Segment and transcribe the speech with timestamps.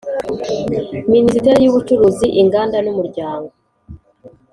[1.13, 3.51] Minisiteri y Ubucuruzi Inganda n Umuryango